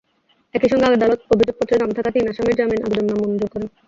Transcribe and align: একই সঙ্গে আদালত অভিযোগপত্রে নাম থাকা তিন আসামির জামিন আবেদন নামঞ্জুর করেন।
একই 0.53 0.69
সঙ্গে 0.71 0.87
আদালত 0.89 1.21
অভিযোগপত্রে 1.33 1.75
নাম 1.77 1.91
থাকা 1.97 2.09
তিন 2.15 2.25
আসামির 2.31 2.57
জামিন 2.59 2.81
আবেদন 2.85 3.05
নামঞ্জুর 3.09 3.49
করেন। 3.53 3.69